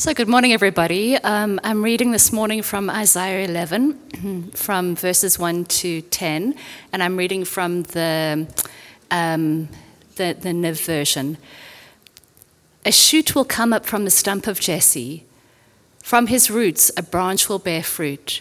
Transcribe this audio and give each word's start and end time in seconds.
So, 0.00 0.14
good 0.14 0.28
morning, 0.28 0.54
everybody. 0.54 1.16
Um, 1.16 1.60
I'm 1.62 1.84
reading 1.84 2.10
this 2.10 2.32
morning 2.32 2.62
from 2.62 2.88
Isaiah 2.88 3.46
11, 3.46 4.50
from 4.54 4.96
verses 4.96 5.38
1 5.38 5.66
to 5.66 6.00
10, 6.00 6.54
and 6.90 7.02
I'm 7.02 7.18
reading 7.18 7.44
from 7.44 7.82
the, 7.82 8.46
um, 9.10 9.68
the, 10.16 10.34
the 10.40 10.52
Niv 10.52 10.82
version. 10.86 11.36
A 12.86 12.92
shoot 12.92 13.34
will 13.34 13.44
come 13.44 13.74
up 13.74 13.84
from 13.84 14.06
the 14.06 14.10
stump 14.10 14.46
of 14.46 14.58
Jesse. 14.58 15.26
From 16.02 16.28
his 16.28 16.50
roots, 16.50 16.90
a 16.96 17.02
branch 17.02 17.50
will 17.50 17.58
bear 17.58 17.82
fruit. 17.82 18.40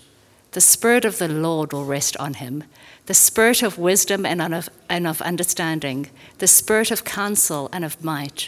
The 0.53 0.61
Spirit 0.61 1.03
of 1.03 1.17
the 1.17 1.27
Lord 1.27 1.73
will 1.73 1.83
rest 1.83 2.15
on 2.15 2.35
him 2.35 2.63
the 3.07 3.13
Spirit 3.13 3.63
of 3.63 3.77
wisdom 3.77 4.25
and 4.25 4.53
of, 4.53 4.69
and 4.87 5.05
of 5.05 5.21
understanding, 5.23 6.09
the 6.37 6.47
Spirit 6.47 6.89
of 6.89 7.03
counsel 7.03 7.69
and 7.73 7.83
of 7.83 8.01
might 8.01 8.47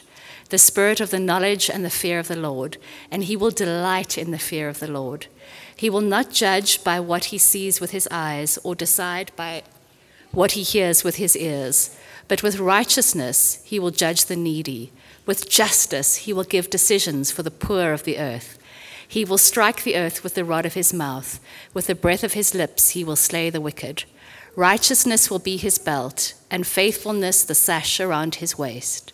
the 0.51 0.57
spirit 0.57 0.99
of 0.99 1.09
the 1.11 1.19
knowledge 1.19 1.69
and 1.69 1.83
the 1.83 1.89
fear 1.89 2.19
of 2.19 2.27
the 2.27 2.35
Lord, 2.35 2.77
and 3.09 3.23
he 3.23 3.35
will 3.35 3.51
delight 3.51 4.17
in 4.17 4.31
the 4.31 4.37
fear 4.37 4.69
of 4.69 4.79
the 4.79 4.91
Lord. 4.91 5.27
He 5.75 5.89
will 5.89 6.01
not 6.01 6.31
judge 6.31 6.83
by 6.83 6.99
what 6.99 7.25
he 7.25 7.37
sees 7.37 7.81
with 7.81 7.91
his 7.91 8.07
eyes 8.11 8.59
or 8.63 8.75
decide 8.75 9.31
by 9.35 9.63
what 10.31 10.51
he 10.51 10.61
hears 10.61 11.03
with 11.03 11.15
his 11.15 11.35
ears, 11.35 11.97
but 12.27 12.43
with 12.43 12.59
righteousness 12.59 13.61
he 13.63 13.79
will 13.79 13.91
judge 13.91 14.25
the 14.25 14.35
needy. 14.35 14.91
With 15.25 15.49
justice 15.49 16.17
he 16.17 16.33
will 16.33 16.43
give 16.43 16.69
decisions 16.69 17.31
for 17.31 17.43
the 17.43 17.49
poor 17.49 17.93
of 17.93 18.03
the 18.03 18.19
earth. 18.19 18.59
He 19.07 19.25
will 19.25 19.37
strike 19.37 19.83
the 19.83 19.95
earth 19.95 20.23
with 20.23 20.35
the 20.35 20.45
rod 20.45 20.65
of 20.65 20.73
his 20.73 20.93
mouth. 20.93 21.39
With 21.73 21.87
the 21.87 21.95
breath 21.95 22.23
of 22.23 22.33
his 22.33 22.53
lips 22.53 22.89
he 22.89 23.03
will 23.03 23.15
slay 23.15 23.49
the 23.49 23.61
wicked. 23.61 24.03
Righteousness 24.55 25.31
will 25.31 25.39
be 25.39 25.55
his 25.55 25.77
belt, 25.77 26.33
and 26.49 26.67
faithfulness 26.67 27.43
the 27.43 27.55
sash 27.55 28.01
around 28.01 28.35
his 28.35 28.57
waist. 28.57 29.13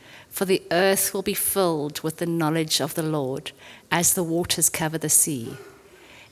for 0.31 0.45
the 0.45 0.63
earth 0.71 1.13
will 1.13 1.21
be 1.21 1.35
filled 1.35 2.01
with 2.01 2.17
the 2.17 2.25
knowledge 2.25 2.81
of 2.81 2.95
the 2.95 3.03
Lord 3.03 3.51
as 3.91 4.13
the 4.13 4.23
waters 4.23 4.69
cover 4.69 4.97
the 4.97 5.09
sea. 5.09 5.57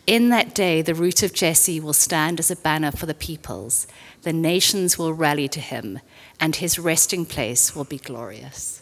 In 0.08 0.30
that 0.30 0.55
day, 0.55 0.81
the 0.81 0.95
root 0.95 1.22
of 1.22 1.33
Jesse 1.33 1.80
will 1.80 1.94
stand 1.94 2.39
as 2.39 2.50
a 2.50 2.55
banner 2.55 2.92
for 2.92 3.05
the 3.05 3.14
peoples. 3.14 3.86
The 4.23 4.33
nations 4.33 4.97
will 4.97 5.14
rally 5.14 5.47
to 5.50 5.59
him, 5.59 6.00
and 6.39 6.55
his 6.55 6.80
resting 6.80 7.25
place 7.25 7.75
will 7.75 7.83
be 7.83 8.00
glorious. 8.00 8.81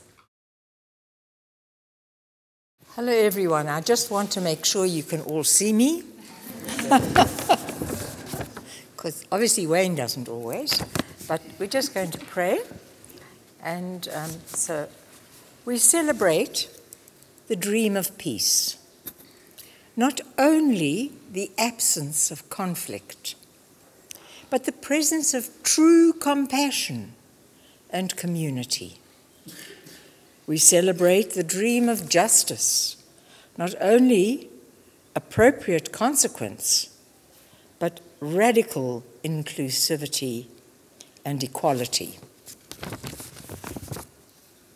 Hello, 2.96 3.12
everyone. 3.12 3.68
I 3.68 3.82
just 3.82 4.10
want 4.10 4.32
to 4.32 4.42
make 4.42 4.64
sure 4.64 4.86
you 4.86 5.04
can 5.04 5.22
all 5.22 5.44
see 5.44 5.74
me. 5.74 6.04
Because 8.98 9.26
obviously, 9.32 9.68
Wayne 9.68 9.94
doesn't 9.94 10.28
always. 10.28 10.82
But 11.28 11.42
we're 11.60 11.68
just 11.68 11.94
going 11.94 12.10
to 12.12 12.18
pray. 12.18 12.60
And 13.62 14.10
um, 14.12 14.32
so 14.48 14.90
we 15.68 15.78
celebrate 15.78 16.70
the 17.50 17.56
dream 17.58 17.98
of 17.98 18.18
peace, 18.18 18.78
not 19.98 20.22
only 20.38 21.12
the 21.30 21.52
absence 21.58 22.32
of 22.32 22.50
conflict, 22.50 23.36
but 24.50 24.64
the 24.64 24.72
presence 24.72 25.34
of 25.34 25.50
true 25.64 26.14
compassion 26.14 27.12
and 27.90 28.16
community. 28.16 29.02
We 30.48 30.58
celebrate 30.58 31.32
the 31.32 31.44
dream 31.44 31.90
of 31.90 32.08
justice, 32.08 32.96
not 33.58 33.76
only 33.82 34.48
appropriate 35.18 35.92
consequence, 35.92 36.98
but 37.78 38.00
radical 38.22 39.04
inclusivity 39.22 40.46
and 41.26 41.44
equality. 41.44 42.20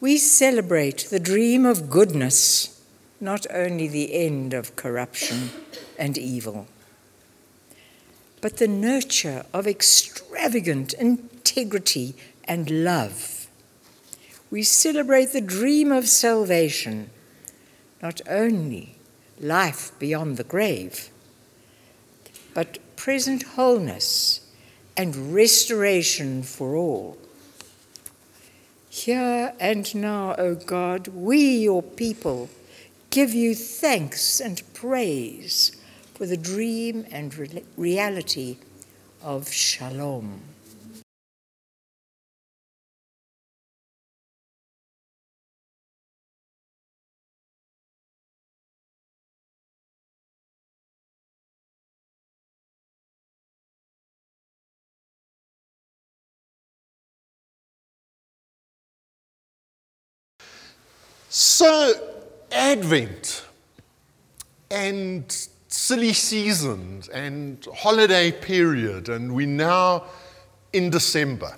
We 0.01 0.17
celebrate 0.17 1.09
the 1.12 1.19
dream 1.19 1.63
of 1.63 1.91
goodness, 1.91 2.81
not 3.19 3.45
only 3.53 3.88
the 3.88 4.16
end 4.16 4.51
of 4.51 4.75
corruption 4.75 5.51
and 5.95 6.17
evil, 6.17 6.66
but 8.41 8.57
the 8.57 8.67
nurture 8.67 9.45
of 9.53 9.67
extravagant 9.67 10.94
integrity 10.94 12.16
and 12.45 12.84
love. 12.84 13.47
We 14.50 14.63
celebrate 14.63 15.34
the 15.34 15.39
dream 15.39 15.91
of 15.91 16.09
salvation, 16.09 17.12
not 18.01 18.22
only 18.28 18.95
life 19.39 19.91
beyond 20.00 20.38
the 20.38 20.44
grave, 20.44 21.12
but 22.56 22.79
present 22.95 23.44
wholeness 23.44 24.41
and 24.97 25.31
restoration 25.31 26.41
for 26.41 26.75
all. 26.75 27.19
Here 28.91 29.53
and 29.57 29.96
now, 29.96 30.35
O 30.38 30.53
God, 30.53 31.07
we, 31.07 31.59
your 31.59 31.81
people, 31.81 32.50
give 33.09 33.34
you 33.34 33.56
thanks 33.56 34.41
and 34.41 34.62
praise 34.74 35.72
for 36.13 36.25
the 36.25 36.35
dream 36.35 37.06
and 37.09 37.34
re- 37.34 37.63
reality 37.78 38.57
of 39.24 39.50
shalom. 39.50 40.41
So, 61.34 61.94
Advent 62.52 63.46
and 64.69 65.47
silly 65.69 66.12
seasons 66.12 67.08
and 67.08 67.66
holiday 67.74 68.34
period, 68.34 69.08
and 69.08 69.34
we're 69.34 69.47
now 69.47 70.03
in 70.74 70.90
December. 70.90 71.56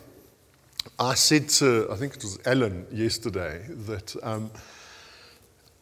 I 0.99 1.15
said 1.15 1.49
to, 1.57 1.87
I 1.91 1.95
think 1.95 2.17
it 2.17 2.23
was 2.23 2.37
Alan 2.45 2.85
yesterday, 2.91 3.65
that 3.87 4.15
um, 4.21 4.51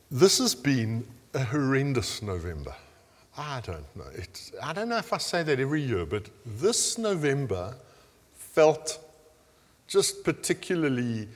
this 0.10 0.38
has 0.38 0.56
been 0.56 1.06
a 1.34 1.44
horrendous 1.44 2.22
November. 2.22 2.74
I 3.38 3.60
don't 3.60 3.94
know. 3.98 4.08
It's, 4.14 4.54
I 4.64 4.72
don't 4.72 4.88
know 4.88 5.00
if 5.00 5.12
I 5.12 5.18
say 5.18 5.44
that 5.44 5.60
every 5.60 5.82
year, 5.82 6.06
but 6.06 6.30
this 6.46 6.98
November 6.98 7.76
felt 8.36 9.04
just 9.90 10.24
particularly 10.24 11.28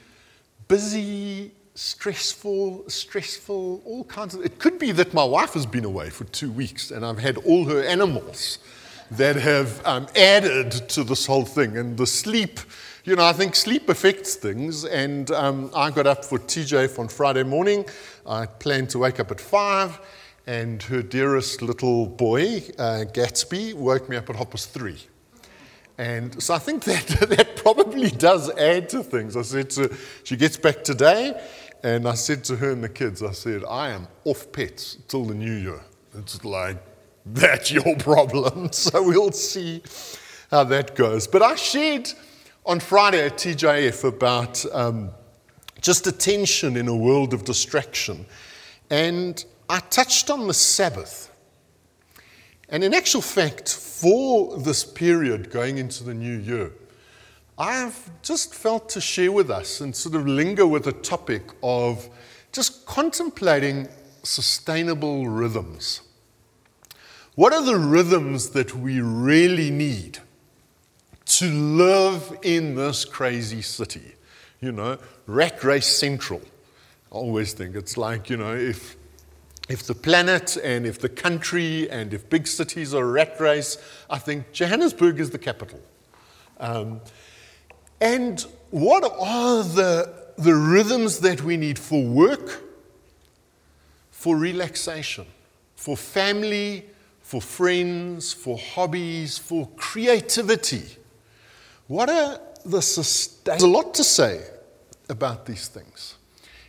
busy 0.70 1.52
stressful, 1.76 2.90
stressful, 2.90 3.82
all 3.86 4.04
kinds 4.06 4.34
of. 4.34 4.44
It 4.44 4.60
could 4.60 4.80
be 4.80 4.92
that 4.94 5.14
my 5.14 5.24
wife 5.24 5.54
has 5.54 5.66
been 5.66 5.86
away 5.86 6.10
for 6.10 6.24
two 6.26 6.52
weeks 6.52 6.90
and 6.90 7.06
I've 7.06 7.20
had 7.20 7.38
all 7.38 7.66
her 7.66 7.84
animals 7.84 8.60
that 9.12 9.36
have 9.36 9.86
um, 9.86 10.08
added 10.16 10.72
to 10.90 11.04
this 11.04 11.26
whole 11.26 11.46
thing. 11.46 11.78
And 11.78 11.98
the 11.98 12.08
sleep, 12.08 12.60
you 13.04 13.16
know, 13.16 13.26
I 13.26 13.34
think 13.34 13.56
sleep 13.56 13.90
affects 13.90 14.36
things. 14.36 14.86
And 14.86 15.30
um, 15.32 15.70
I 15.76 15.92
got 15.92 16.08
up 16.08 16.26
for 16.26 16.40
TJ 16.40 16.98
on 16.98 17.08
Friday 17.10 17.44
morning. 17.44 17.86
I 18.26 18.46
planned 18.46 18.90
to 18.92 19.00
wake 19.00 19.20
up 19.20 19.30
at 19.32 19.40
five. 19.40 20.00
And 20.48 20.82
her 20.84 21.02
dearest 21.02 21.62
little 21.62 22.06
boy, 22.06 22.64
uh, 22.78 23.06
Gatsby, 23.12 23.74
woke 23.74 24.08
me 24.10 24.16
up 24.16 24.30
at 24.30 24.36
half 24.36 24.52
past 24.52 24.70
three. 24.72 25.00
And 25.98 26.42
so 26.44 26.54
I 26.54 26.60
think 26.60 26.84
that 26.84 27.08
that 27.30 27.56
probably 27.56 28.10
does 28.10 28.50
add 28.58 28.90
to 28.90 29.04
things. 29.04 29.38
I 29.38 29.42
said 29.42 29.74
she 30.24 30.36
gets 30.36 30.58
back 30.58 30.84
today, 30.84 31.40
and 31.86 32.08
I 32.08 32.16
said 32.16 32.44
to 32.46 32.56
her 32.56 32.72
and 32.72 32.84
the 32.84 32.90
kids, 32.90 33.22
I 33.22 33.32
said, 33.32 33.64
I 33.64 33.90
am 33.90 34.08
off 34.24 34.52
pets 34.52 34.98
till 35.08 35.24
the 35.26 35.36
new 35.36 35.54
year. 35.54 35.80
It's 36.16 36.44
like, 36.44 36.78
that's 37.28 37.72
your 37.72 37.96
problem. 38.00 38.70
So 38.74 39.04
we'll 39.04 39.32
see 39.32 39.84
how 40.50 40.64
that 40.64 40.96
goes. 40.96 41.28
But 41.28 41.44
I 41.44 41.54
shared 41.54 42.12
on 42.66 42.80
Friday 42.80 43.24
at 43.24 43.34
TJF 43.34 44.04
about 44.04 44.66
um, 44.74 45.12
just 45.80 46.08
attention 46.08 46.76
in 46.76 46.88
a 46.88 46.96
world 46.96 47.36
of 47.36 47.46
distraction. 47.46 48.26
And 48.90 49.46
I 49.70 49.78
touched 49.78 50.32
on 50.32 50.48
the 50.48 50.56
Sabbath. 50.56 51.32
And 52.68 52.84
in 52.84 52.96
actual 52.96 53.22
fact, 53.22 53.72
for 53.72 54.58
this 54.58 54.84
period 54.84 55.52
going 55.52 55.78
into 55.78 56.04
the 56.04 56.16
new 56.16 56.38
year, 56.40 56.72
I've 57.58 58.10
just 58.22 58.54
felt 58.54 58.90
to 58.90 59.02
share 59.02 59.32
with 59.32 59.50
us 59.50 59.80
and 59.80 59.96
sort 59.96 60.16
of 60.16 60.28
linger 60.28 60.68
with 60.68 60.84
the 60.84 60.92
topic 60.92 61.44
of 61.64 62.10
just 62.52 62.86
contemplating 62.86 63.88
sustainable 64.24 65.28
rhythms. 65.28 66.02
What 67.36 67.54
are 67.54 67.64
the 67.64 67.78
rhythms 67.78 68.50
that 68.50 68.76
we 68.76 69.00
really 69.00 69.70
need 69.72 70.20
to 71.26 71.46
live 71.46 72.38
in 72.42 72.76
this 72.76 73.06
crazy 73.06 73.62
city? 73.62 74.16
You 74.60 74.74
know, 74.74 74.98
rat 75.26 75.64
race 75.64 75.88
central. 75.88 76.42
I 77.12 77.16
always 77.16 77.54
think 77.54 77.76
it's 77.76 77.96
like, 77.96 78.30
you 78.30 78.36
know, 78.36 78.54
if, 78.54 78.98
if 79.70 79.84
the 79.84 79.96
planet 79.96 80.58
and 80.62 80.86
if 80.86 81.00
the 81.00 81.10
country 81.10 81.90
and 81.90 82.14
if 82.14 82.30
big 82.30 82.48
cities 82.48 82.94
are 82.94 83.06
rat 83.06 83.40
race, 83.40 83.78
I 84.10 84.18
think 84.18 84.52
Johannesburg 84.52 85.22
is 85.22 85.30
the 85.30 85.38
capital. 85.38 85.80
Um, 86.60 87.02
and 88.06 88.40
what 88.70 89.04
are 89.04 89.64
the, 89.64 90.14
the 90.38 90.54
rhythms 90.54 91.20
that 91.22 91.42
we 91.42 91.58
need 91.58 91.80
for 91.80 92.04
work, 92.04 92.62
for 94.12 94.38
relaxation, 94.38 95.26
for 95.76 95.98
family, 95.98 96.86
for 97.24 97.42
friends, 97.42 98.32
for 98.32 98.60
hobbies, 98.60 99.40
for 99.40 99.68
creativity? 99.76 100.84
What 101.88 102.12
are 102.12 102.40
the 102.64 102.80
sustain? 102.80 103.54
There's 103.54 103.64
a 103.64 103.68
lot 103.68 103.96
to 103.96 104.04
say 104.04 104.44
about 105.10 105.48
these 105.48 105.68
things. 105.68 106.14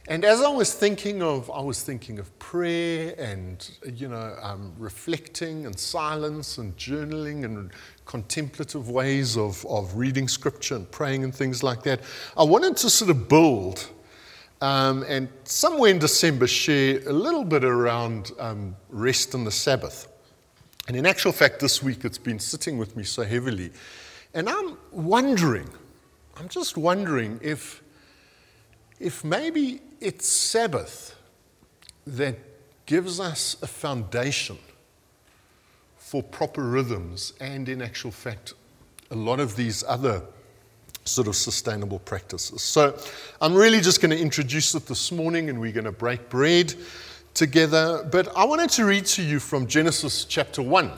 And 0.09 0.25
as 0.25 0.41
I 0.41 0.49
was 0.49 0.73
thinking 0.73 1.21
of, 1.21 1.51
I 1.51 1.61
was 1.61 1.83
thinking 1.83 2.21
of 2.21 2.37
prayer 2.39 3.15
and, 3.19 3.69
you 3.93 4.09
know, 4.09 4.37
um, 4.41 4.73
reflecting 4.79 5.67
and 5.67 5.77
silence 5.77 6.59
and 6.59 6.77
journaling 6.77 7.45
and 7.45 7.73
contemplative 8.05 8.89
ways 8.89 9.37
of, 9.37 9.67
of 9.67 9.97
reading 9.97 10.29
scripture 10.29 10.77
and 10.77 10.89
praying 10.93 11.25
and 11.25 11.35
things 11.35 11.65
like 11.65 11.83
that. 11.83 12.01
I 12.37 12.45
wanted 12.45 12.77
to 12.79 12.91
sort 12.91 13.11
of 13.11 13.29
build 13.29 13.89
um, 14.61 15.05
and 15.09 15.29
somewhere 15.45 15.91
in 15.91 15.99
December 15.99 16.47
share 16.47 17.01
a 17.09 17.13
little 17.13 17.45
bit 17.45 17.65
around 17.65 18.31
um, 18.39 18.77
rest 18.89 19.35
and 19.35 19.47
the 19.47 19.51
Sabbath. 19.51 20.09
And 20.87 20.97
in 20.97 21.05
actual 21.05 21.33
fact, 21.33 21.59
this 21.59 21.83
week 21.83 22.05
it's 22.05 22.17
been 22.17 22.39
sitting 22.39 22.79
with 22.79 22.97
me 22.97 23.03
so 23.03 23.25
heavily. 23.25 23.73
And 24.35 24.49
I'm 24.49 24.79
wondering, 24.93 25.69
I'm 26.37 26.49
just 26.49 26.77
wondering 26.77 27.41
if, 27.43 27.83
if 29.01 29.25
maybe 29.25 29.81
it's 30.01 30.29
Sabbath 30.29 31.15
that 32.07 32.37
gives 32.87 33.19
us 33.19 33.57
a 33.63 33.67
foundation 33.67 34.59
for 35.97 36.23
proper 36.23 36.63
rhythms 36.63 37.33
and, 37.41 37.69
in 37.69 37.83
actual 37.83 38.11
fact, 38.11 38.55
a 39.11 39.15
lot 39.15 39.41
of 39.41 39.57
these 39.57 39.83
other 39.89 40.23
sort 41.05 41.29
of 41.29 41.37
sustainable 41.37 41.99
practices. 42.01 42.63
So, 42.63 42.99
I'm 43.41 43.55
really 43.55 43.81
just 43.81 44.01
going 44.01 44.11
to 44.11 44.21
introduce 44.21 44.75
it 44.75 44.87
this 44.87 45.11
morning 45.11 45.51
and 45.51 45.61
we're 45.61 45.73
going 45.73 45.85
to 45.85 45.93
break 45.93 46.29
bread 46.29 46.75
together. 47.35 48.09
But 48.11 48.37
I 48.37 48.45
wanted 48.45 48.71
to 48.71 48.85
read 48.85 49.07
to 49.07 49.23
you 49.23 49.41
from 49.41 49.67
Genesis 49.67 50.25
chapter 50.25 50.63
1 50.63 50.91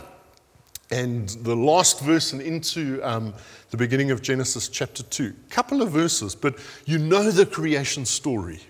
and 0.91 1.29
the 1.29 1.55
last 1.55 2.01
verse 2.01 2.33
and 2.33 2.41
into 2.41 3.01
um, 3.03 3.35
the 3.71 3.77
beginning 3.77 4.11
of 4.11 4.23
Genesis 4.23 4.69
chapter 4.69 5.03
2. 5.03 5.35
a 5.47 5.51
Couple 5.51 5.83
of 5.83 5.91
verses, 5.91 6.35
but 6.35 6.59
you 6.87 6.99
know 6.99 7.31
the 7.31 7.45
creation 7.45 8.07
story. 8.07 8.61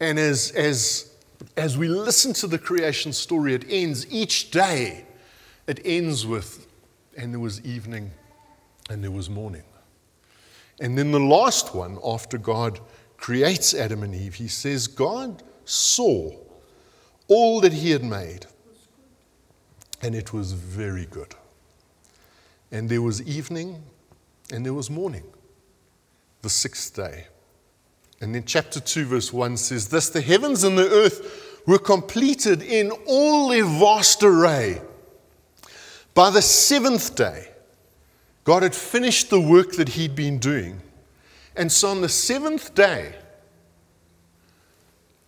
And 0.00 0.18
as, 0.18 0.50
as, 0.52 1.14
as 1.56 1.76
we 1.76 1.86
listen 1.86 2.32
to 2.34 2.46
the 2.46 2.58
creation 2.58 3.12
story, 3.12 3.54
it 3.54 3.64
ends 3.68 4.10
each 4.10 4.50
day. 4.50 5.04
It 5.66 5.80
ends 5.84 6.26
with, 6.26 6.66
and 7.16 7.32
there 7.32 7.40
was 7.40 7.60
evening 7.64 8.10
and 8.88 9.04
there 9.04 9.10
was 9.10 9.30
morning. 9.30 9.62
And 10.80 10.96
then 10.96 11.12
the 11.12 11.20
last 11.20 11.74
one, 11.74 11.98
after 12.04 12.38
God 12.38 12.80
creates 13.18 13.74
Adam 13.74 14.02
and 14.02 14.14
Eve, 14.14 14.34
he 14.34 14.48
says, 14.48 14.86
God 14.86 15.42
saw 15.66 16.32
all 17.28 17.60
that 17.60 17.72
he 17.72 17.90
had 17.90 18.02
made, 18.02 18.46
and 20.02 20.14
it 20.14 20.32
was 20.32 20.52
very 20.52 21.06
good. 21.06 21.34
And 22.72 22.88
there 22.88 23.02
was 23.02 23.22
evening 23.22 23.82
and 24.52 24.64
there 24.64 24.74
was 24.74 24.90
morning, 24.90 25.24
the 26.42 26.50
sixth 26.50 26.96
day. 26.96 27.26
And 28.20 28.34
then 28.34 28.44
chapter 28.44 28.80
2, 28.80 29.06
verse 29.06 29.32
1 29.32 29.56
says, 29.56 29.88
Thus 29.88 30.10
the 30.10 30.20
heavens 30.20 30.62
and 30.62 30.76
the 30.76 30.90
earth 30.90 31.62
were 31.66 31.78
completed 31.78 32.62
in 32.62 32.90
all 33.06 33.48
their 33.48 33.64
vast 33.64 34.22
array. 34.22 34.80
By 36.14 36.30
the 36.30 36.42
seventh 36.42 37.14
day, 37.14 37.48
God 38.44 38.62
had 38.62 38.74
finished 38.74 39.30
the 39.30 39.40
work 39.40 39.72
that 39.72 39.90
he'd 39.90 40.14
been 40.14 40.38
doing. 40.38 40.82
And 41.56 41.70
so 41.70 41.88
on 41.88 42.00
the 42.00 42.08
seventh 42.08 42.74
day, 42.74 43.14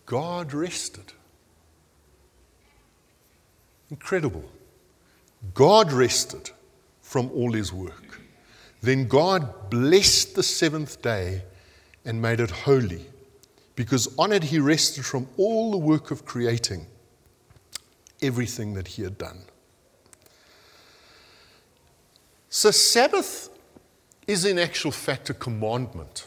God 0.07 0.53
rested. 0.53 1.13
Incredible. 3.91 4.45
God 5.55 5.93
rested 5.93 6.51
from 7.01 7.31
all 7.33 7.53
his 7.53 7.73
work. 7.73 8.21
Then 8.81 9.07
God 9.07 9.71
blessed 9.71 10.35
the 10.35 10.43
seventh 10.43 11.01
day 11.03 11.43
and 12.05 12.21
made 12.21 12.41
it 12.41 12.51
holy, 12.51 13.07
because 13.77 14.13
on 14.19 14.33
it 14.33 14.45
he 14.45 14.59
rested 14.59 15.05
from 15.05 15.27
all 15.37 15.71
the 15.71 15.77
work 15.77 16.11
of 16.11 16.25
creating 16.25 16.87
everything 18.21 18.75
that 18.75 18.89
he 18.89 19.03
had 19.03 19.19
done. 19.19 19.39
So, 22.49 22.71
Sabbath 22.71 23.49
is 24.27 24.45
in 24.45 24.59
actual 24.59 24.93
fact 24.93 25.31
a 25.31 25.35
commandment. 25.35 26.27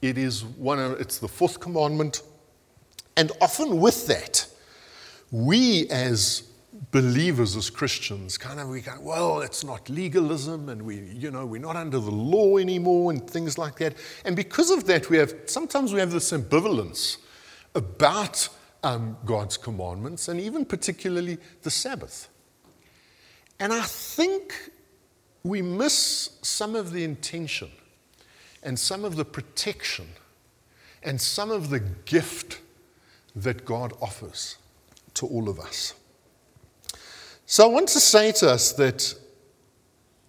It 0.00 0.18
is 0.18 0.44
one 0.44 0.78
of, 0.78 1.00
it's 1.00 1.18
the 1.18 1.28
fourth 1.28 1.60
commandment. 1.60 2.22
And 3.16 3.30
often 3.40 3.80
with 3.80 4.06
that, 4.06 4.46
we 5.30 5.88
as 5.88 6.44
believers 6.90 7.56
as 7.56 7.70
Christians, 7.70 8.36
kind 8.36 8.58
of 8.58 8.68
we 8.68 8.80
go, 8.80 8.94
well, 9.00 9.40
it's 9.40 9.62
not 9.62 9.88
legalism 9.88 10.68
and 10.68 10.82
we, 10.82 11.00
you 11.00 11.30
know, 11.30 11.46
we're 11.46 11.60
not 11.60 11.76
under 11.76 11.98
the 11.98 12.10
law 12.10 12.58
anymore 12.58 13.12
and 13.12 13.28
things 13.28 13.56
like 13.58 13.76
that. 13.76 13.94
And 14.24 14.34
because 14.34 14.70
of 14.70 14.84
that, 14.86 15.08
we 15.08 15.16
have 15.18 15.34
sometimes 15.46 15.92
we 15.92 16.00
have 16.00 16.10
this 16.10 16.32
ambivalence 16.32 17.18
about 17.74 18.48
um, 18.82 19.16
God's 19.24 19.56
commandments 19.56 20.28
and 20.28 20.40
even 20.40 20.64
particularly 20.64 21.38
the 21.62 21.70
Sabbath. 21.70 22.28
And 23.60 23.72
I 23.72 23.82
think 23.82 24.70
we 25.44 25.62
miss 25.62 26.38
some 26.42 26.74
of 26.74 26.92
the 26.92 27.04
intention 27.04 27.70
and 28.62 28.78
some 28.78 29.04
of 29.04 29.14
the 29.16 29.24
protection 29.24 30.08
and 31.02 31.20
some 31.20 31.50
of 31.50 31.70
the 31.70 31.80
gift 31.80 32.60
that 33.36 33.64
God 33.64 33.92
offers 34.00 34.56
to 35.14 35.26
all 35.26 35.48
of 35.48 35.60
us. 35.60 35.94
So 37.46 37.64
I 37.64 37.66
want 37.66 37.88
to 37.88 38.00
say 38.00 38.32
to 38.32 38.50
us 38.50 38.72
that, 38.72 39.14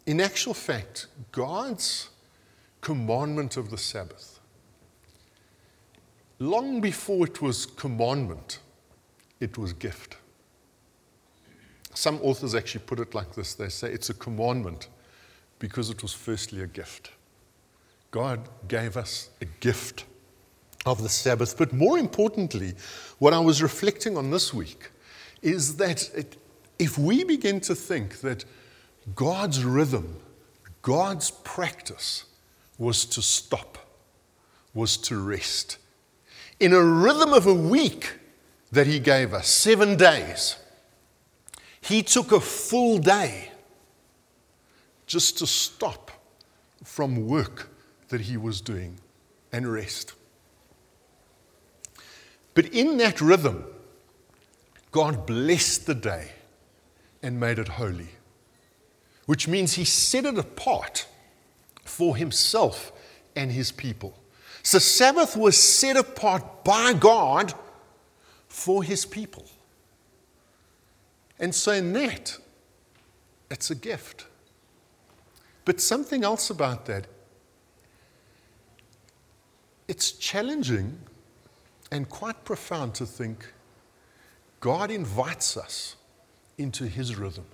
in 0.06 0.20
actual 0.20 0.54
fact, 0.54 1.08
God's 1.32 2.10
commandment 2.82 3.58
of 3.58 3.70
the 3.70 3.78
Sabbath, 3.78 4.40
long 6.40 6.82
before 6.82 7.26
it 7.26 7.42
was 7.42 7.66
commandment, 7.66 8.60
it 9.40 9.58
was 9.58 9.74
gift. 9.74 10.18
Some 11.94 12.20
authors 12.22 12.54
actually 12.54 12.84
put 12.86 13.00
it 13.00 13.16
like 13.16 13.34
this 13.34 13.54
they 13.54 13.70
say 13.70 13.90
it's 13.90 14.10
a 14.10 14.14
commandment 14.14 14.90
because 15.60 15.90
it 15.90 16.02
was 16.02 16.14
firstly 16.14 16.62
a 16.62 16.68
gift. 16.68 17.12
God 18.12 18.50
gave 18.68 18.98
us 18.98 19.30
a 19.42 19.46
gift 19.62 20.04
of 20.86 21.02
the 21.02 21.10
Sabbath. 21.10 21.58
But 21.58 21.74
more 21.74 21.98
importantly, 21.98 22.74
what 23.20 23.34
I 23.34 23.40
was 23.40 23.64
reflecting 23.64 24.18
on 24.18 24.30
this 24.32 24.54
week 24.54 24.90
is 25.42 25.78
that 25.78 26.10
it, 26.14 26.38
if 26.78 26.98
we 26.98 27.24
begin 27.24 27.60
to 27.62 27.76
think 27.76 28.22
that 28.22 28.46
God's 29.14 29.64
rhythm, 29.64 30.20
God's 30.82 31.32
practice 31.32 32.26
was 32.78 33.06
to 33.06 33.22
stop, 33.22 33.78
was 34.74 34.98
to 34.98 35.18
rest, 35.18 35.78
in 36.60 36.74
a 36.74 36.82
rhythm 36.82 37.34
of 37.34 37.48
a 37.48 37.54
week 37.54 38.20
that 38.72 38.88
He 38.88 39.00
gave 39.00 39.34
us, 39.34 39.48
seven 39.48 39.96
days, 39.96 40.58
He 41.82 42.02
took 42.04 42.32
a 42.32 42.40
full 42.40 42.98
day 42.98 43.52
just 45.06 45.38
to 45.40 45.48
stop 45.48 46.12
from 46.84 47.28
work 47.28 47.70
that 48.10 48.22
He 48.22 48.38
was 48.38 48.62
doing 48.62 49.00
and 49.52 49.72
rest. 49.72 50.14
But 52.54 52.68
in 52.68 52.98
that 52.98 53.22
rhythm, 53.22 53.66
God 54.92 55.26
blessed 55.26 55.86
the 55.86 55.96
day 55.96 56.32
and 57.26 57.40
made 57.40 57.58
it 57.58 57.68
holy, 57.68 58.10
which 59.26 59.48
means 59.48 59.74
he 59.74 59.84
set 59.84 60.26
it 60.26 60.38
apart 60.38 61.08
for 61.84 62.16
himself 62.16 62.92
and 63.36 63.52
his 63.52 63.72
people. 63.72 64.16
So, 64.62 64.78
Sabbath 64.78 65.36
was 65.36 65.58
set 65.58 65.98
apart 65.98 66.64
by 66.64 66.94
God 66.94 67.56
for 68.48 68.84
his 68.84 69.08
people. 69.08 69.46
And 71.40 71.54
so, 71.54 71.72
in 71.72 71.94
that, 71.94 72.38
it's 73.50 73.72
a 73.72 73.76
gift. 73.76 74.28
But 75.66 75.82
something 75.82 76.24
else 76.24 76.52
about 76.52 76.86
that 76.86 77.08
it's 79.88 80.12
challenging 80.12 81.00
and 81.92 82.08
quite 82.10 82.44
profound 82.44 82.94
to 82.96 83.06
think 83.06 83.52
God 84.60 84.90
invites 84.90 85.58
us 85.58 85.96
into 86.58 86.86
his 86.86 87.16
rhythm. 87.16 87.46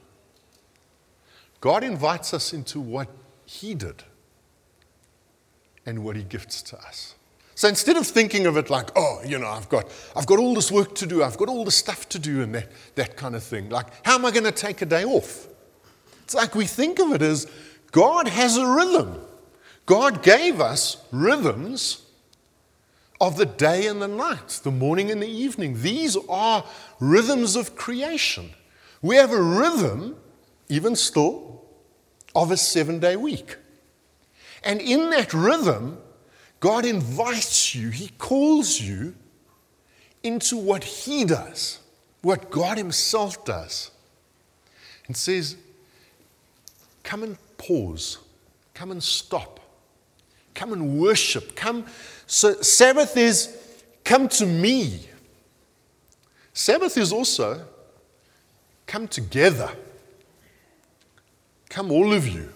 God 1.60 1.84
invites 1.84 2.34
us 2.34 2.54
into 2.54 2.80
what 2.80 3.08
he 3.46 3.76
did 3.76 4.04
and 5.86 6.04
what 6.04 6.16
he 6.16 6.24
gifts 6.24 6.62
to 6.64 6.78
us. 6.78 7.16
So 7.56 7.68
instead 7.68 7.98
of 7.98 8.08
thinking 8.08 8.48
of 8.48 8.58
it 8.58 8.70
like, 8.70 8.90
oh, 8.96 9.22
you 9.26 9.38
know, 9.38 9.48
I've 9.48 9.70
got, 9.70 9.86
I've 10.16 10.26
got 10.26 10.40
all 10.40 10.56
this 10.56 10.72
work 10.72 10.96
to 10.96 11.06
do, 11.06 11.24
I've 11.24 11.38
got 11.38 11.50
all 11.50 11.64
this 11.64 11.76
stuff 11.76 12.10
to 12.10 12.20
do, 12.20 12.42
and 12.42 12.56
that, 12.56 12.72
that 12.96 13.18
kind 13.18 13.36
of 13.36 13.44
thing, 13.44 13.70
like, 13.70 13.88
how 14.04 14.16
am 14.16 14.26
I 14.26 14.32
going 14.32 14.46
to 14.46 14.52
take 14.52 14.82
a 14.82 14.86
day 14.86 15.04
off? 15.04 15.48
It's 16.24 16.34
like 16.34 16.56
we 16.56 16.66
think 16.66 17.00
of 17.00 17.12
it 17.12 17.22
as 17.22 17.46
God 17.92 18.28
has 18.28 18.58
a 18.58 18.66
rhythm. 18.66 19.20
God 19.86 20.24
gave 20.24 20.62
us 20.62 21.04
rhythms 21.12 22.04
of 23.20 23.38
the 23.38 23.46
day 23.46 23.86
and 23.86 24.02
the 24.02 24.08
night, 24.08 24.62
the 24.64 24.72
morning 24.72 25.12
and 25.12 25.22
the 25.22 25.30
evening. 25.30 25.82
These 25.82 26.18
are 26.30 26.64
rhythms 27.00 27.56
of 27.56 27.76
creation. 27.76 28.52
We 29.02 29.16
have 29.16 29.32
a 29.32 29.42
rhythm, 29.42 30.16
even 30.70 30.96
still, 30.96 31.64
of 32.36 32.52
a 32.52 32.58
seven 32.58 33.00
day 33.00 33.16
week. 33.16 33.58
And 34.64 34.80
in 34.80 35.10
that 35.10 35.34
rhythm, 35.34 35.98
God 36.60 36.86
invites 36.86 37.74
you, 37.74 37.90
He 37.90 38.10
calls 38.18 38.80
you 38.80 39.16
into 40.24 40.56
what 40.56 40.84
He 40.84 41.26
does, 41.26 41.80
what 42.22 42.52
God 42.52 42.78
Himself 42.78 43.44
does, 43.44 43.90
and 45.08 45.18
says, 45.18 45.56
Come 47.04 47.24
and 47.24 47.38
pause, 47.58 48.20
come 48.76 48.92
and 48.92 49.02
stop, 49.02 49.60
come 50.54 50.74
and 50.74 51.00
worship. 51.00 51.56
Come. 51.56 51.86
So, 52.28 52.62
Sabbath 52.62 53.18
is 53.18 53.58
come 54.04 54.28
to 54.30 54.46
me. 54.46 55.08
Sabbath 56.54 56.98
is 56.98 57.12
also 57.12 57.66
come 58.92 59.08
together. 59.08 59.72
Come, 61.70 61.94
all 61.94 62.12
of 62.12 62.28
you. 62.28 62.50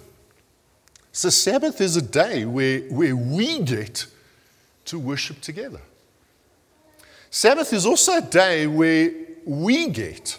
So, 1.14 1.30
Sabbath 1.30 1.80
is 1.80 1.96
a 1.96 2.02
day 2.02 2.44
where, 2.44 2.82
where 2.82 3.16
we 3.16 3.62
get 3.62 4.06
to 4.84 5.00
worship 5.00 5.40
together. 5.40 5.80
Sabbath 7.30 7.72
is 7.72 7.86
also 7.86 8.18
a 8.18 8.22
day 8.22 8.68
where 8.68 9.12
we 9.46 9.88
get 9.88 10.38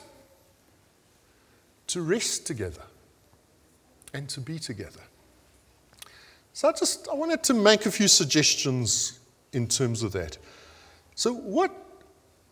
to 1.86 2.02
rest 2.02 2.46
together 2.46 2.82
and 4.12 4.28
to 4.28 4.40
be 4.40 4.58
together. 4.58 5.00
So 6.52 6.68
I 6.68 6.72
just 6.72 7.08
I 7.10 7.14
wanted 7.14 7.42
to 7.44 7.54
make 7.54 7.86
a 7.86 7.90
few 7.90 8.08
suggestions 8.08 9.20
in 9.52 9.68
terms 9.68 10.02
of 10.02 10.12
that. 10.12 10.38
So 11.14 11.34
what 11.34 11.70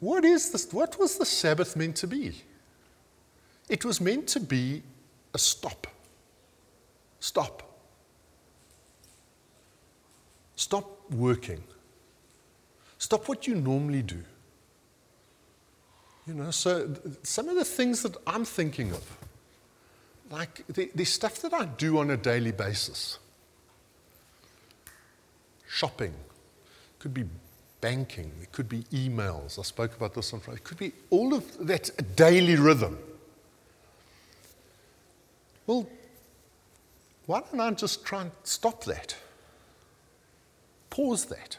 what 0.01 0.25
is 0.25 0.51
this 0.51 0.73
what 0.73 0.99
was 0.99 1.17
the 1.17 1.25
Sabbath 1.25 1.75
meant 1.75 1.97
to 1.97 2.07
be? 2.07 2.43
It 3.69 3.85
was 3.85 4.01
meant 4.01 4.29
to 4.29 4.41
be 4.41 4.83
a 5.33 5.39
stop. 5.39 5.87
Stop. 7.21 7.63
Stop 10.57 11.11
working. 11.11 11.63
Stop 12.99 13.29
what 13.29 13.47
you 13.47 13.55
normally 13.55 14.03
do. 14.03 14.23
You 16.27 16.35
know, 16.35 16.51
so 16.51 16.95
some 17.23 17.49
of 17.49 17.57
the 17.57 17.65
things 17.65 18.03
that 18.03 18.17
I'm 18.27 18.45
thinking 18.45 18.93
of, 18.93 19.19
like 20.31 20.67
the, 20.69 20.91
the 20.95 21.05
stuff 21.05 21.43
that 21.43 21.53
I 21.53 21.67
do 21.67 21.99
on 21.99 22.11
a 22.11 22.17
daily 22.17 22.53
basis 22.53 23.19
shopping, 25.69 26.15
could 26.99 27.13
be 27.13 27.25
banking, 27.81 28.31
it 28.41 28.53
could 28.53 28.69
be 28.69 28.85
emails. 28.85 29.59
I 29.59 29.63
spoke 29.63 29.95
about 29.95 30.15
this 30.15 30.33
on 30.33 30.41
Friday. 30.41 30.61
It 30.61 30.65
could 30.65 30.79
be 30.79 30.93
all 31.11 31.35
of 31.35 31.67
that 31.67 32.17
daily 32.17 32.57
rhythm. 32.57 32.97
Well, 35.67 35.89
why 37.27 37.41
don't 37.41 37.61
I 37.61 37.71
just 37.73 38.05
try 38.05 38.23
and 38.23 38.31
stop 38.43 38.85
that? 38.85 39.17
Pause 40.91 41.27
that. 41.27 41.59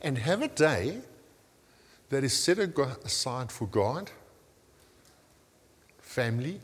And 0.00 0.18
have 0.18 0.42
a 0.42 0.48
day 0.48 0.98
that 2.10 2.22
is 2.22 2.36
set 2.36 2.58
aside 2.58 3.50
for 3.50 3.66
God, 3.66 4.10
family, 5.98 6.60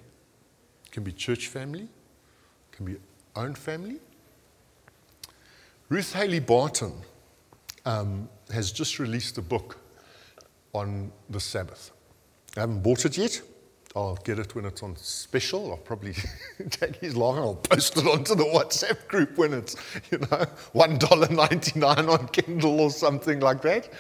can 0.91 1.03
be 1.03 1.13
church 1.13 1.49
family, 1.49 1.89
can 2.73 2.85
be 2.85 2.97
own 3.35 3.55
family. 3.55 3.97
Ruth 5.89 6.13
Haley 6.13 6.41
Barton 6.41 6.93
um, 7.85 8.29
has 8.53 8.71
just 8.71 8.99
released 8.99 9.39
a 9.39 9.43
book 9.43 9.79
on 10.73 11.11
the 11.31 11.41
Sabbath. 11.41 11.91
I 12.57 12.61
haven't 12.61 12.83
bought 12.83 13.05
it 13.05 13.17
yet. 13.17 13.41
I'll 13.97 14.17
get 14.23 14.39
it 14.39 14.55
when 14.55 14.65
it's 14.67 14.83
on 14.85 14.95
special. 14.97 15.73
I'll 15.73 15.77
probably 15.77 16.15
take 16.71 16.97
his 16.97 17.17
long. 17.17 17.39
I'll 17.39 17.57
post 17.57 17.97
it 17.97 18.07
onto 18.07 18.37
the 18.37 18.45
WhatsApp 18.45 19.09
group 19.09 19.37
when 19.37 19.53
it's, 19.53 19.75
you 20.13 20.19
know, 20.19 20.47
$1.99 20.75 22.09
on 22.09 22.29
Kindle 22.29 22.81
or 22.81 22.91
something 22.91 23.41
like 23.41 23.63
that. 23.63 23.93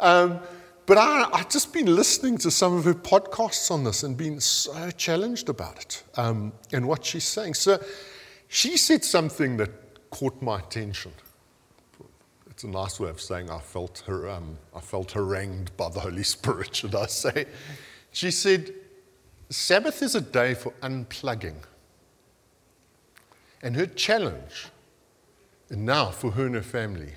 Um, 0.00 0.40
but 0.86 0.98
I, 0.98 1.28
I've 1.32 1.48
just 1.48 1.72
been 1.72 1.94
listening 1.94 2.38
to 2.38 2.50
some 2.50 2.76
of 2.76 2.84
her 2.84 2.94
podcasts 2.94 3.70
on 3.70 3.84
this 3.84 4.02
and 4.02 4.16
been 4.16 4.40
so 4.40 4.90
challenged 4.90 5.48
about 5.48 5.78
it 5.80 6.02
um, 6.16 6.52
and 6.72 6.86
what 6.86 7.04
she's 7.04 7.24
saying. 7.24 7.54
So 7.54 7.80
she 8.48 8.76
said 8.76 9.04
something 9.04 9.56
that 9.58 9.70
caught 10.10 10.40
my 10.42 10.58
attention. 10.58 11.12
It's 12.50 12.64
a 12.64 12.68
nice 12.68 12.98
way 12.98 13.10
of 13.10 13.20
saying 13.20 13.50
I 13.50 13.60
felt, 13.60 14.02
her, 14.06 14.28
um, 14.28 14.58
I 14.74 14.80
felt 14.80 15.12
harangued 15.12 15.76
by 15.76 15.88
the 15.88 16.00
Holy 16.00 16.22
Spirit, 16.24 16.74
should 16.74 16.96
I 16.96 17.06
say. 17.06 17.46
She 18.12 18.30
said, 18.30 18.72
Sabbath 19.48 20.02
is 20.02 20.14
a 20.14 20.20
day 20.20 20.54
for 20.54 20.72
unplugging. 20.82 21.56
And 23.62 23.76
her 23.76 23.86
challenge, 23.86 24.66
and 25.70 25.86
now 25.86 26.10
for 26.10 26.32
her 26.32 26.46
and 26.46 26.54
her 26.54 26.62
family, 26.62 27.12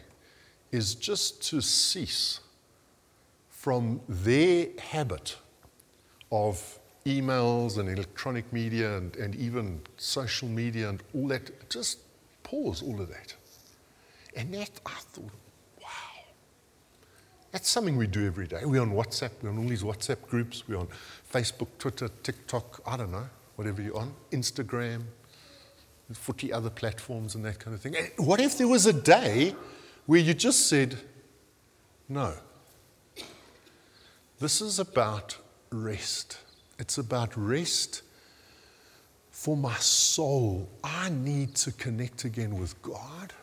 is 0.71 0.95
just 0.95 1.41
to 1.49 1.61
cease 1.61 2.39
from 3.49 3.99
their 4.07 4.67
habit 4.79 5.35
of 6.31 6.79
emails 7.05 7.77
and 7.77 7.89
electronic 7.89 8.51
media 8.53 8.97
and, 8.97 9.15
and 9.15 9.35
even 9.35 9.81
social 9.97 10.47
media 10.47 10.89
and 10.89 11.03
all 11.15 11.27
that. 11.27 11.69
Just 11.69 11.99
pause 12.43 12.83
all 12.83 13.01
of 13.01 13.09
that. 13.09 13.33
And 14.35 14.53
that, 14.53 14.71
I 14.85 14.91
thought, 14.91 15.31
that's 17.51 17.69
something 17.69 17.97
we 17.97 18.07
do 18.07 18.25
every 18.25 18.47
day. 18.47 18.61
We're 18.63 18.81
on 18.81 18.91
WhatsApp, 18.91 19.31
we're 19.41 19.49
on 19.49 19.57
all 19.57 19.67
these 19.67 19.83
WhatsApp 19.83 20.21
groups, 20.27 20.67
we're 20.67 20.77
on 20.77 20.87
Facebook, 21.31 21.67
Twitter, 21.77 22.09
TikTok, 22.23 22.81
I 22.85 22.97
don't 22.97 23.11
know, 23.11 23.27
whatever 23.55 23.81
you're 23.81 23.97
on, 23.97 24.13
Instagram, 24.31 25.03
40 26.13 26.51
other 26.53 26.69
platforms 26.69 27.35
and 27.35 27.45
that 27.45 27.59
kind 27.59 27.75
of 27.75 27.81
thing. 27.81 27.95
what 28.17 28.39
if 28.39 28.57
there 28.57 28.67
was 28.67 28.85
a 28.85 28.93
day 28.93 29.55
where 30.05 30.19
you 30.19 30.33
just 30.33 30.67
said, 30.67 30.97
no, 32.07 32.33
this 34.39 34.61
is 34.61 34.79
about 34.79 35.37
rest. 35.71 36.39
It's 36.79 36.97
about 36.97 37.35
rest 37.37 38.01
for 39.29 39.55
my 39.55 39.75
soul. 39.75 40.69
I 40.83 41.09
need 41.09 41.55
to 41.55 41.71
connect 41.73 42.23
again 42.23 42.57
with 42.57 42.81
God 42.81 43.33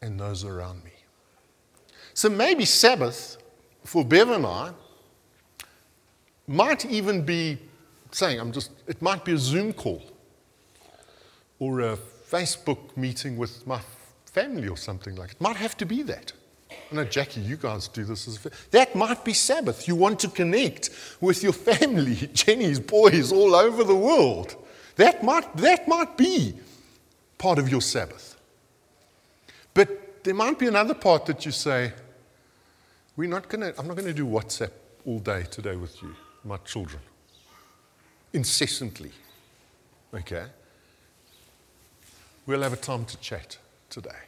and 0.00 0.18
those 0.18 0.44
around 0.44 0.84
me. 0.84 0.92
So 2.18 2.28
maybe 2.28 2.64
Sabbath 2.64 3.38
for 3.84 4.04
Bev 4.04 4.30
and 4.30 4.44
I 4.44 4.72
might 6.48 6.84
even 6.84 7.24
be 7.24 7.58
saying, 8.10 8.40
I'm 8.40 8.50
just, 8.50 8.72
it 8.88 9.00
might 9.00 9.24
be 9.24 9.34
a 9.34 9.38
Zoom 9.38 9.72
call 9.72 10.02
or 11.60 11.78
a 11.78 11.96
Facebook 12.28 12.96
meeting 12.96 13.36
with 13.36 13.64
my 13.68 13.80
family 14.26 14.66
or 14.66 14.76
something 14.76 15.14
like 15.14 15.30
it. 15.30 15.34
It 15.36 15.40
might 15.40 15.54
have 15.54 15.76
to 15.76 15.86
be 15.86 16.02
that. 16.02 16.32
I 16.90 16.96
know, 16.96 17.04
Jackie, 17.04 17.40
you 17.40 17.56
guys 17.56 17.86
do 17.86 18.02
this 18.02 18.26
as 18.26 18.38
That 18.72 18.96
might 18.96 19.24
be 19.24 19.32
Sabbath. 19.32 19.86
You 19.86 19.94
want 19.94 20.18
to 20.18 20.28
connect 20.28 20.90
with 21.20 21.44
your 21.44 21.52
family, 21.52 22.16
Jenny's 22.32 22.80
boys 22.80 23.30
all 23.30 23.54
over 23.54 23.84
the 23.84 23.94
world. 23.94 24.56
That 24.96 25.22
might, 25.22 25.56
that 25.58 25.86
might 25.86 26.16
be 26.16 26.58
part 27.38 27.60
of 27.60 27.68
your 27.68 27.80
Sabbath. 27.80 28.34
But 29.72 30.24
there 30.24 30.34
might 30.34 30.58
be 30.58 30.66
another 30.66 30.94
part 30.94 31.24
that 31.26 31.46
you 31.46 31.52
say, 31.52 31.92
we're 33.18 33.28
not 33.28 33.48
gonna, 33.48 33.74
I'm 33.76 33.88
not 33.88 33.96
going 33.96 34.06
to 34.06 34.14
do 34.14 34.24
WhatsApp 34.24 34.70
all 35.04 35.18
day 35.18 35.42
today 35.50 35.74
with 35.74 36.00
you, 36.00 36.14
my 36.44 36.56
children, 36.58 37.02
incessantly. 38.32 39.10
Okay? 40.14 40.44
We'll 42.46 42.62
have 42.62 42.72
a 42.72 42.76
time 42.76 43.04
to 43.06 43.16
chat 43.18 43.58
today. 43.90 44.20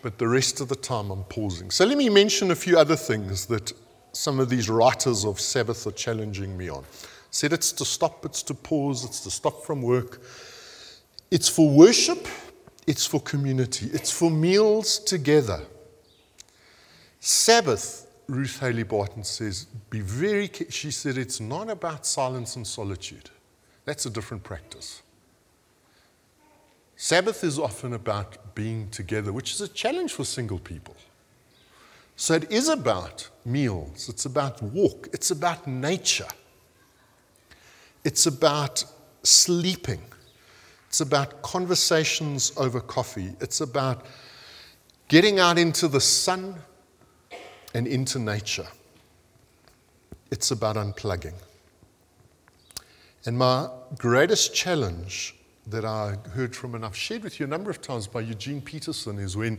But 0.00 0.16
the 0.16 0.26
rest 0.26 0.62
of 0.62 0.68
the 0.68 0.76
time, 0.76 1.10
I'm 1.10 1.24
pausing. 1.24 1.70
So 1.70 1.84
let 1.84 1.98
me 1.98 2.08
mention 2.08 2.50
a 2.52 2.56
few 2.56 2.78
other 2.78 2.96
things 2.96 3.44
that 3.46 3.70
some 4.12 4.40
of 4.40 4.48
these 4.48 4.70
writers 4.70 5.26
of 5.26 5.38
Sabbath 5.38 5.86
are 5.86 5.92
challenging 5.92 6.56
me 6.56 6.70
on. 6.70 6.84
Said 7.30 7.52
it's 7.52 7.70
to 7.72 7.84
stop, 7.84 8.24
it's 8.24 8.42
to 8.44 8.54
pause, 8.54 9.04
it's 9.04 9.20
to 9.20 9.30
stop 9.30 9.62
from 9.62 9.82
work. 9.82 10.22
It's 11.30 11.50
for 11.50 11.68
worship, 11.68 12.26
it's 12.86 13.04
for 13.04 13.20
community, 13.20 13.90
it's 13.92 14.10
for 14.10 14.30
meals 14.30 14.98
together. 14.98 15.60
Sabbath 17.24 18.08
Ruth 18.26 18.58
Haley 18.58 18.82
Barton 18.82 19.22
says, 19.22 19.66
be 19.90 20.00
very, 20.00 20.50
she 20.70 20.90
said, 20.90 21.16
it's 21.16 21.38
not 21.38 21.70
about 21.70 22.04
silence 22.04 22.56
and 22.56 22.66
solitude. 22.66 23.30
That's 23.84 24.06
a 24.06 24.10
different 24.10 24.42
practice. 24.42 25.02
Sabbath 26.96 27.44
is 27.44 27.60
often 27.60 27.92
about 27.92 28.56
being 28.56 28.90
together, 28.90 29.32
which 29.32 29.52
is 29.52 29.60
a 29.60 29.68
challenge 29.68 30.12
for 30.12 30.24
single 30.24 30.58
people. 30.58 30.96
So 32.16 32.34
it 32.34 32.50
is 32.50 32.68
about 32.68 33.28
meals, 33.44 34.08
it's 34.08 34.24
about 34.24 34.60
walk, 34.60 35.08
it's 35.12 35.30
about 35.30 35.68
nature, 35.68 36.28
it's 38.02 38.26
about 38.26 38.84
sleeping, 39.22 40.02
it's 40.88 41.00
about 41.00 41.40
conversations 41.42 42.52
over 42.56 42.80
coffee, 42.80 43.36
it's 43.40 43.60
about 43.60 44.06
getting 45.06 45.38
out 45.38 45.56
into 45.56 45.86
the 45.86 46.00
sun 46.00 46.56
and 47.74 47.86
into 47.86 48.18
nature. 48.18 48.66
It's 50.30 50.50
about 50.50 50.76
unplugging. 50.76 51.34
And 53.24 53.38
my 53.38 53.68
greatest 53.98 54.54
challenge 54.54 55.36
that 55.66 55.84
I 55.84 56.16
heard 56.34 56.56
from, 56.56 56.74
and 56.74 56.84
I've 56.84 56.96
shared 56.96 57.22
with 57.22 57.38
you 57.38 57.46
a 57.46 57.48
number 57.48 57.70
of 57.70 57.80
times 57.80 58.06
by 58.06 58.20
Eugene 58.20 58.60
Peterson, 58.60 59.18
is 59.18 59.36
when, 59.36 59.58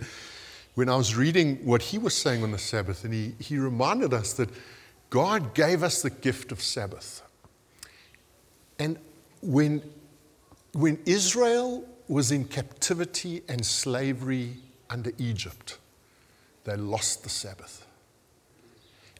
when 0.75 0.89
I 0.89 0.95
was 0.95 1.15
reading 1.15 1.57
what 1.65 1.81
he 1.81 1.97
was 1.97 2.13
saying 2.13 2.43
on 2.43 2.51
the 2.51 2.57
Sabbath, 2.57 3.05
and 3.05 3.13
he, 3.13 3.35
he 3.39 3.57
reminded 3.57 4.13
us 4.13 4.33
that 4.33 4.49
God 5.09 5.53
gave 5.53 5.83
us 5.83 6.01
the 6.01 6.09
gift 6.09 6.51
of 6.51 6.61
Sabbath. 6.61 7.21
And 8.79 8.97
when, 9.41 9.81
when 10.73 10.99
Israel 11.05 11.87
was 12.07 12.31
in 12.31 12.45
captivity 12.45 13.43
and 13.47 13.65
slavery 13.65 14.57
under 14.89 15.11
Egypt, 15.17 15.77
they 16.65 16.75
lost 16.75 17.23
the 17.23 17.29
Sabbath. 17.29 17.85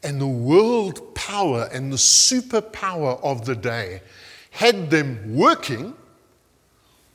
And 0.04 0.20
the 0.20 0.26
world 0.26 1.14
power 1.14 1.68
and 1.72 1.92
the 1.92 1.96
superpower 1.96 3.18
of 3.24 3.46
the 3.46 3.56
day 3.56 4.02
had 4.50 4.90
them 4.90 5.34
working 5.34 5.94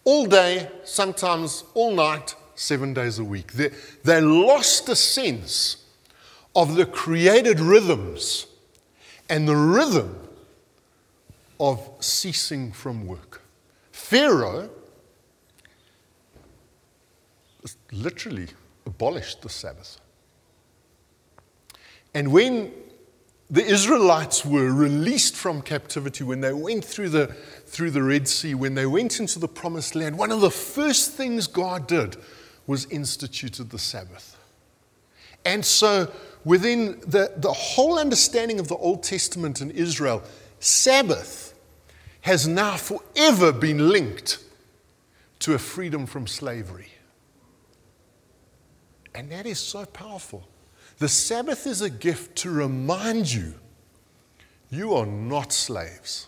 all 0.04 0.26
day, 0.26 0.70
sometimes 0.84 1.64
all 1.76 1.94
night, 1.94 2.36
seven 2.56 2.94
days 2.94 3.20
a 3.20 3.24
week. 3.24 3.54
They, 3.54 3.70
they 4.04 4.20
lost 4.20 4.88
the 4.88 4.96
sense 4.96 5.86
of 6.56 6.76
the 6.76 6.86
created 6.86 7.60
rhythms 7.60 8.48
and 9.30 9.48
the 9.48 9.56
rhythm 9.56 10.28
of 11.60 11.90
ceasing 12.00 12.72
from 12.72 13.06
work. 13.06 13.42
Pharaoh 13.92 14.70
literally 17.92 18.48
abolished 18.86 19.42
the 19.42 19.50
Sabbath. 19.50 20.00
And 22.14 22.32
when 22.32 22.72
the 23.50 23.66
Israelites 23.66 24.46
were 24.46 24.72
released 24.72 25.36
from 25.36 25.62
captivity, 25.62 26.24
when 26.24 26.42
they 26.42 26.54
went 26.54 26.86
through 26.86 27.10
the, 27.10 27.28
through 27.28 27.92
the 27.92 28.04
Red 28.04 28.28
Sea, 28.28 28.54
when 28.54 28.76
they 28.76 28.86
went 28.86 29.20
into 29.20 29.40
the 29.40 29.48
promised 29.48 29.96
land, 29.96 30.18
one 30.18 30.32
of 30.32 30.42
the 30.42 30.52
first 30.52 31.14
things 31.14 31.48
God 31.48 31.88
did 31.88 32.18
was 32.68 32.86
instituted 32.86 33.72
the 33.72 33.80
Sabbath. 33.80 34.38
And 35.46 35.66
so, 35.66 36.12
within 36.46 37.00
the, 37.02 37.34
the 37.38 37.52
whole 37.52 37.98
understanding 37.98 38.60
of 38.60 38.68
the 38.68 38.76
Old 38.76 39.04
Testament 39.04 39.62
in 39.62 39.72
Israel, 39.72 40.22
Sabbath 40.60 41.54
has 42.22 42.48
now 42.48 42.76
forever 42.76 43.52
been 43.52 43.90
linked 43.90 44.44
to 45.40 45.54
a 45.54 45.58
freedom 45.58 46.06
from 46.06 46.28
slavery. 46.28 46.90
And 49.16 49.32
that 49.32 49.46
is 49.46 49.60
so 49.60 49.86
powerful. 49.86 50.48
The 51.00 51.08
Sabbath 51.08 51.66
is 51.66 51.82
a 51.82 51.90
gift 51.90 52.36
to 52.40 52.52
remind 52.52 53.32
you 53.32 53.56
you 54.70 54.94
are 54.94 55.06
not 55.06 55.52
slaves. 55.52 56.28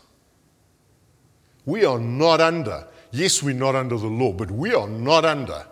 We 1.65 1.85
are 1.85 1.99
not 1.99 2.41
under, 2.41 2.87
yes, 3.11 3.43
we're 3.43 3.53
not 3.53 3.75
under 3.75 3.97
the 3.97 4.07
law, 4.07 4.33
but 4.33 4.49
we 4.49 4.73
are 4.73 4.87
not 4.87 5.25
under 5.25 5.67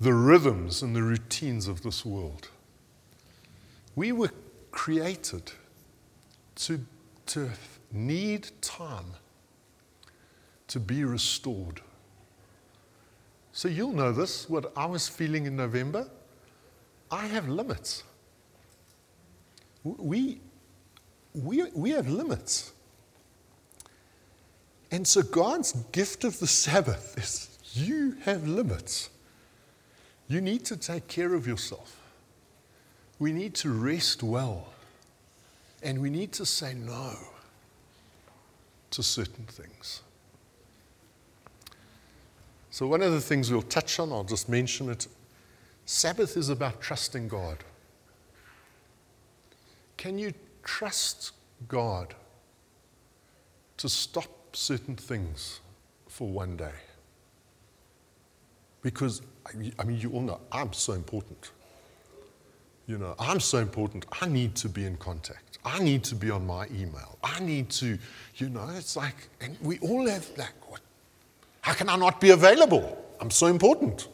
the 0.00 0.14
rhythms 0.14 0.82
and 0.82 0.96
the 0.96 1.02
routines 1.02 1.68
of 1.68 1.82
this 1.82 2.04
world. 2.04 2.48
We 3.94 4.12
were 4.12 4.30
created 4.70 5.52
to, 6.56 6.80
to 7.26 7.50
need 7.92 8.50
time 8.62 9.12
to 10.68 10.80
be 10.80 11.04
restored. 11.04 11.82
So 13.52 13.68
you'll 13.68 13.92
know 13.92 14.12
this, 14.12 14.48
what 14.48 14.72
I 14.76 14.86
was 14.86 15.08
feeling 15.08 15.44
in 15.44 15.56
November. 15.56 16.08
I 17.10 17.26
have 17.26 17.48
limits. 17.48 18.04
We, 19.84 20.40
we, 21.34 21.70
we 21.72 21.90
have 21.90 22.08
limits. 22.08 22.72
And 24.90 25.06
so 25.06 25.22
God's 25.22 25.72
gift 25.92 26.24
of 26.24 26.38
the 26.38 26.46
Sabbath 26.46 27.16
is 27.18 27.58
you 27.72 28.16
have 28.22 28.46
limits. 28.46 29.10
You 30.28 30.40
need 30.40 30.64
to 30.66 30.76
take 30.76 31.08
care 31.08 31.34
of 31.34 31.46
yourself. 31.46 31.96
We 33.18 33.32
need 33.32 33.54
to 33.56 33.70
rest 33.70 34.22
well. 34.22 34.68
And 35.82 36.00
we 36.00 36.10
need 36.10 36.32
to 36.32 36.46
say 36.46 36.74
no 36.74 37.14
to 38.90 39.02
certain 39.02 39.44
things. 39.44 40.02
So, 42.70 42.86
one 42.86 43.02
of 43.02 43.12
the 43.12 43.20
things 43.20 43.50
we'll 43.50 43.62
touch 43.62 43.98
on, 43.98 44.12
I'll 44.12 44.24
just 44.24 44.48
mention 44.48 44.90
it 44.90 45.08
Sabbath 45.90 46.36
is 46.36 46.50
about 46.50 46.80
trusting 46.80 47.26
God. 47.26 47.58
Can 49.96 50.20
you 50.20 50.32
trust 50.62 51.32
God 51.66 52.14
to 53.78 53.88
stop 53.88 54.54
certain 54.54 54.94
things 54.94 55.58
for 56.06 56.28
one 56.28 56.56
day? 56.56 56.78
Because, 58.82 59.22
I 59.44 59.82
mean, 59.82 59.98
you 59.98 60.12
all 60.12 60.20
know 60.20 60.38
I'm 60.52 60.72
so 60.72 60.92
important. 60.92 61.50
You 62.86 62.96
know, 62.96 63.16
I'm 63.18 63.40
so 63.40 63.58
important. 63.58 64.06
I 64.22 64.26
need 64.26 64.54
to 64.56 64.68
be 64.68 64.86
in 64.86 64.96
contact. 64.96 65.58
I 65.64 65.80
need 65.80 66.04
to 66.04 66.14
be 66.14 66.30
on 66.30 66.46
my 66.46 66.68
email. 66.68 67.18
I 67.24 67.40
need 67.40 67.68
to, 67.70 67.98
you 68.36 68.48
know, 68.48 68.64
it's 68.76 68.94
like, 68.94 69.28
and 69.40 69.56
we 69.60 69.80
all 69.80 70.06
have 70.06 70.24
like, 70.38 70.54
what? 70.70 70.82
How 71.62 71.72
can 71.72 71.88
I 71.88 71.96
not 71.96 72.20
be 72.20 72.30
available? 72.30 72.96
I'm 73.20 73.32
so 73.32 73.48
important. 73.48 74.06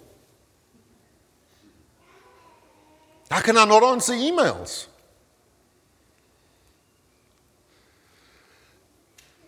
How 3.31 3.41
can 3.41 3.57
I 3.57 3.65
not 3.65 3.83
answer 3.83 4.13
emails? 4.13 4.87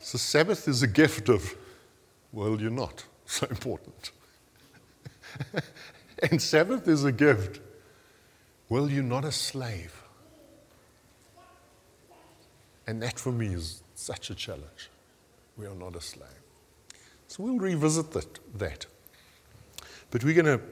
So, 0.01 0.19
Sabbath 0.19 0.67
is 0.67 0.83
a 0.83 0.87
gift 0.87 1.29
of, 1.29 1.55
well, 2.33 2.61
you're 2.61 2.71
not 2.71 3.05
so 3.27 3.47
important. 3.47 4.11
and 6.31 6.41
Sabbath 6.41 6.88
is 6.88 7.05
a 7.05 7.12
gift, 7.12 7.61
well, 8.69 8.91
you're 8.91 9.03
not 9.03 9.25
a 9.25 9.33
slave. 9.33 10.03
And 12.87 13.03
that 13.03 13.21
for 13.21 13.33
me 13.33 13.49
is 13.49 13.83
such 13.95 14.31
a 14.31 14.35
challenge. 14.35 14.88
We 15.59 15.67
are 15.67 15.75
not 15.75 15.95
a 15.95 16.01
slave. 16.01 16.31
So 17.27 17.43
we'll 17.43 17.59
revisit 17.59 18.12
that. 18.12 18.38
that. 18.55 18.87
But 20.11 20.25
we're 20.25 20.43
going 20.43 20.59
to 20.59 20.64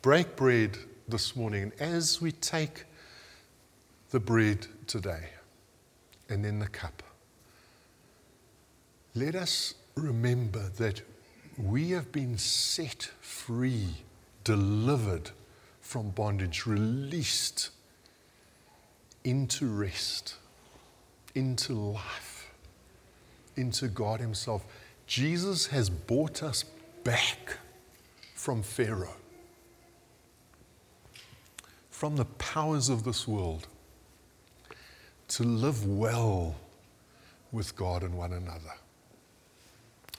break 0.00 0.36
bread 0.36 0.78
this 1.10 1.34
morning. 1.34 1.62
And 1.62 1.72
as 1.80 2.20
we 2.20 2.32
take 2.32 2.84
the 4.10 4.20
bread 4.20 4.66
today 4.86 5.30
and 6.28 6.44
then 6.44 6.58
the 6.58 6.68
cup, 6.68 7.02
let 9.14 9.34
us 9.34 9.74
remember 9.96 10.68
that 10.78 11.02
we 11.58 11.90
have 11.90 12.12
been 12.12 12.38
set 12.38 13.10
free, 13.20 13.88
delivered 14.44 15.30
from 15.80 16.10
bondage, 16.10 16.64
released 16.64 17.70
into 19.24 19.66
rest, 19.66 20.36
into 21.34 21.74
life, 21.74 22.50
into 23.56 23.88
God 23.88 24.20
Himself. 24.20 24.64
Jesus 25.06 25.66
has 25.66 25.90
brought 25.90 26.42
us 26.42 26.64
back 27.02 27.58
from 28.34 28.62
Pharaoh 28.62 29.16
from 32.00 32.16
the 32.16 32.24
powers 32.24 32.88
of 32.88 33.04
this 33.04 33.28
world 33.28 33.68
to 35.28 35.42
live 35.42 35.86
well 35.86 36.54
with 37.52 37.76
God 37.76 38.02
and 38.02 38.16
one 38.16 38.32
another. 38.32 38.72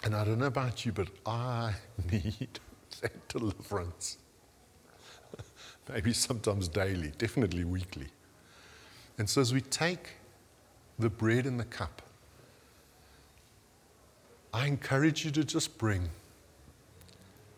And 0.03 0.15
I 0.15 0.23
don't 0.23 0.37
know 0.37 0.45
about 0.45 0.85
you, 0.85 0.91
but 0.91 1.07
I 1.25 1.73
need 2.11 2.59
that 3.01 3.27
deliverance. 3.29 4.19
Maybe 5.91 6.13
sometimes 6.13 6.67
daily, 6.67 7.13
definitely 7.17 7.63
weekly. 7.63 8.09
And 9.17 9.27
so 9.27 9.41
as 9.41 9.51
we 9.51 9.61
take 9.61 10.09
the 10.99 11.09
bread 11.09 11.47
and 11.47 11.59
the 11.59 11.65
cup, 11.65 12.03
I 14.53 14.67
encourage 14.67 15.25
you 15.25 15.31
to 15.31 15.43
just 15.43 15.79
bring 15.79 16.07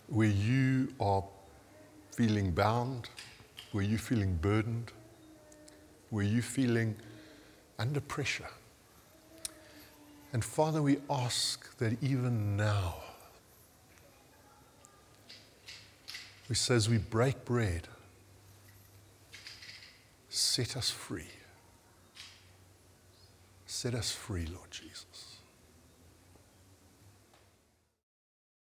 where 0.08 0.30
you 0.30 0.94
are 1.02 1.26
feeling 2.12 2.52
bound, 2.52 3.10
were 3.74 3.82
you 3.82 3.98
feeling 3.98 4.36
burdened? 4.36 4.92
were 6.14 6.22
you 6.22 6.44
feeling 6.44 6.96
under 7.80 8.00
pressure? 8.00 8.48
And 10.32 10.46
Father, 10.46 10.82
we 10.82 10.98
ask 11.10 11.76
that 11.78 12.02
even 12.04 12.56
now, 12.56 12.98
we 16.48 16.56
say 16.56 16.76
as 16.76 16.88
we 16.88 17.00
break 17.00 17.44
bread, 17.46 17.88
set 20.30 20.78
us 20.78 20.92
free. 20.92 21.28
Set 23.66 23.96
us 23.96 24.12
free, 24.12 24.46
Lord 24.46 24.70
Jesus. 24.70 25.33